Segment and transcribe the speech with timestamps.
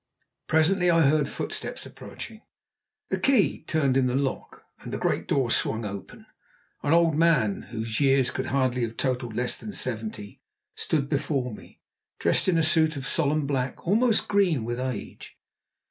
[0.47, 2.41] Presently I heard footsteps approaching.
[3.11, 6.25] A key turned in the lock, and the great door swung open.
[6.81, 10.41] An old man, whose years could hardly have totalled less than seventy,
[10.73, 11.81] stood before me,
[12.17, 15.37] dressed in a suit of solemn black, almost green with age.